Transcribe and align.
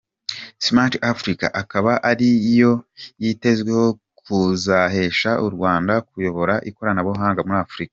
Smart 0.67 0.93
Africa 1.13 1.45
akaba 1.61 1.91
ari 2.11 2.29
yo 2.59 2.71
yitezweho 3.23 3.85
kuzahesha 4.21 5.29
u 5.45 5.47
Rwanda 5.55 5.93
kuyobora 6.09 6.53
ikoranabuhanga 6.69 7.41
muri 7.47 7.59
Afurika. 7.65 7.89